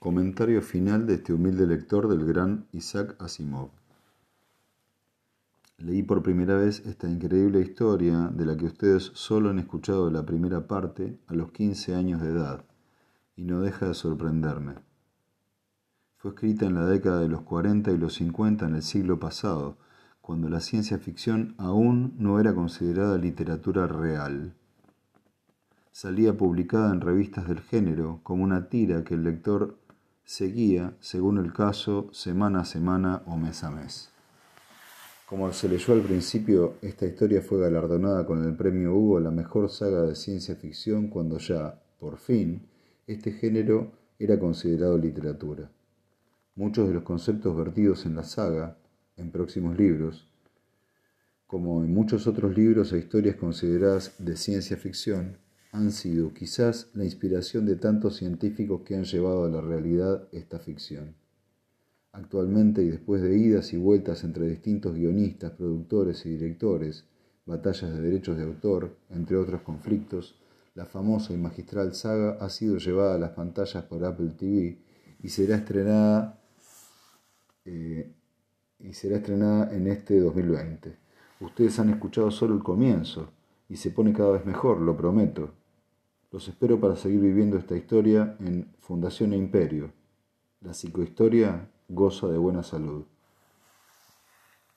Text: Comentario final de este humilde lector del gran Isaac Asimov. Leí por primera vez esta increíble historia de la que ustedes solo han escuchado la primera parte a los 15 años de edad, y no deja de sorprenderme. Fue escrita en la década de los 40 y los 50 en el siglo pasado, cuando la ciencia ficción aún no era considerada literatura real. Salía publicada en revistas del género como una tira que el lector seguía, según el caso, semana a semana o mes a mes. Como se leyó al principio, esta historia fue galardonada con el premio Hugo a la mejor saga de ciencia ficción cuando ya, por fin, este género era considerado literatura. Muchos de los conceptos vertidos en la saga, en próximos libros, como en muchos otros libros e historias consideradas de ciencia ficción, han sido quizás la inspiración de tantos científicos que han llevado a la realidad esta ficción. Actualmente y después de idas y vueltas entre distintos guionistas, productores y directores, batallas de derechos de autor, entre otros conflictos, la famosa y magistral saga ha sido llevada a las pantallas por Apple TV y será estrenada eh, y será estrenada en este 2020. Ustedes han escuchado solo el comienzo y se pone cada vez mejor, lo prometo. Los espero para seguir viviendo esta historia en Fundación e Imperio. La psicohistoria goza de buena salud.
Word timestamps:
Comentario 0.00 0.62
final 0.62 1.08
de 1.08 1.14
este 1.14 1.32
humilde 1.32 1.66
lector 1.66 2.06
del 2.06 2.24
gran 2.24 2.68
Isaac 2.70 3.16
Asimov. 3.18 3.70
Leí 5.76 6.04
por 6.04 6.22
primera 6.22 6.54
vez 6.54 6.86
esta 6.86 7.10
increíble 7.10 7.60
historia 7.60 8.30
de 8.32 8.46
la 8.46 8.56
que 8.56 8.66
ustedes 8.66 9.10
solo 9.14 9.50
han 9.50 9.58
escuchado 9.58 10.08
la 10.12 10.24
primera 10.24 10.68
parte 10.68 11.18
a 11.26 11.34
los 11.34 11.50
15 11.50 11.96
años 11.96 12.22
de 12.22 12.28
edad, 12.28 12.64
y 13.34 13.42
no 13.42 13.60
deja 13.60 13.88
de 13.88 13.94
sorprenderme. 13.94 14.74
Fue 16.18 16.30
escrita 16.30 16.66
en 16.66 16.76
la 16.76 16.86
década 16.86 17.18
de 17.18 17.28
los 17.28 17.40
40 17.40 17.90
y 17.90 17.98
los 17.98 18.14
50 18.14 18.66
en 18.66 18.76
el 18.76 18.82
siglo 18.82 19.18
pasado, 19.18 19.78
cuando 20.20 20.48
la 20.48 20.60
ciencia 20.60 20.98
ficción 20.98 21.56
aún 21.58 22.14
no 22.18 22.38
era 22.38 22.54
considerada 22.54 23.18
literatura 23.18 23.88
real. 23.88 24.54
Salía 25.90 26.36
publicada 26.36 26.92
en 26.92 27.00
revistas 27.00 27.48
del 27.48 27.58
género 27.58 28.20
como 28.22 28.44
una 28.44 28.68
tira 28.68 29.02
que 29.02 29.14
el 29.14 29.24
lector 29.24 29.76
seguía, 30.28 30.94
según 31.00 31.38
el 31.38 31.54
caso, 31.54 32.10
semana 32.12 32.60
a 32.60 32.64
semana 32.66 33.22
o 33.24 33.38
mes 33.38 33.64
a 33.64 33.70
mes. 33.70 34.10
Como 35.26 35.50
se 35.54 35.70
leyó 35.70 35.94
al 35.94 36.02
principio, 36.02 36.74
esta 36.82 37.06
historia 37.06 37.40
fue 37.40 37.58
galardonada 37.58 38.26
con 38.26 38.44
el 38.44 38.54
premio 38.54 38.94
Hugo 38.94 39.16
a 39.16 39.20
la 39.22 39.30
mejor 39.30 39.70
saga 39.70 40.02
de 40.02 40.14
ciencia 40.14 40.54
ficción 40.54 41.08
cuando 41.08 41.38
ya, 41.38 41.80
por 41.98 42.18
fin, 42.18 42.60
este 43.06 43.32
género 43.32 43.90
era 44.18 44.38
considerado 44.38 44.98
literatura. 44.98 45.70
Muchos 46.56 46.88
de 46.88 46.94
los 46.94 47.04
conceptos 47.04 47.56
vertidos 47.56 48.04
en 48.04 48.14
la 48.14 48.24
saga, 48.24 48.76
en 49.16 49.30
próximos 49.30 49.78
libros, 49.78 50.28
como 51.46 51.82
en 51.82 51.94
muchos 51.94 52.26
otros 52.26 52.54
libros 52.54 52.92
e 52.92 52.98
historias 52.98 53.36
consideradas 53.36 54.12
de 54.18 54.36
ciencia 54.36 54.76
ficción, 54.76 55.38
han 55.78 55.92
sido 55.92 56.34
quizás 56.34 56.90
la 56.94 57.04
inspiración 57.04 57.64
de 57.64 57.76
tantos 57.76 58.16
científicos 58.16 58.82
que 58.84 58.96
han 58.96 59.04
llevado 59.04 59.44
a 59.44 59.48
la 59.48 59.60
realidad 59.60 60.26
esta 60.32 60.58
ficción. 60.58 61.14
Actualmente 62.10 62.82
y 62.82 62.88
después 62.88 63.22
de 63.22 63.38
idas 63.38 63.72
y 63.72 63.76
vueltas 63.76 64.24
entre 64.24 64.48
distintos 64.48 64.96
guionistas, 64.96 65.52
productores 65.52 66.26
y 66.26 66.30
directores, 66.30 67.04
batallas 67.46 67.92
de 67.92 68.00
derechos 68.00 68.36
de 68.36 68.42
autor, 68.42 68.96
entre 69.10 69.36
otros 69.36 69.62
conflictos, 69.62 70.40
la 70.74 70.84
famosa 70.84 71.32
y 71.32 71.36
magistral 71.36 71.94
saga 71.94 72.38
ha 72.40 72.48
sido 72.48 72.78
llevada 72.78 73.14
a 73.14 73.18
las 73.18 73.30
pantallas 73.30 73.84
por 73.84 74.04
Apple 74.04 74.30
TV 74.36 74.78
y 75.22 75.28
será 75.28 75.56
estrenada 75.56 76.40
eh, 77.64 78.12
y 78.80 78.92
será 78.94 79.18
estrenada 79.18 79.72
en 79.72 79.86
este 79.86 80.18
2020. 80.18 80.96
Ustedes 81.40 81.78
han 81.78 81.90
escuchado 81.90 82.32
solo 82.32 82.56
el 82.56 82.64
comienzo 82.64 83.30
y 83.68 83.76
se 83.76 83.92
pone 83.92 84.12
cada 84.12 84.32
vez 84.32 84.44
mejor, 84.44 84.80
lo 84.80 84.96
prometo. 84.96 85.57
Los 86.30 86.46
espero 86.46 86.78
para 86.78 86.96
seguir 86.96 87.20
viviendo 87.20 87.56
esta 87.56 87.74
historia 87.74 88.36
en 88.40 88.66
Fundación 88.80 89.32
e 89.32 89.36
Imperio. 89.36 89.92
La 90.60 90.74
psicohistoria 90.74 91.70
goza 91.88 92.28
de 92.28 92.36
buena 92.36 92.62
salud. 92.62 93.04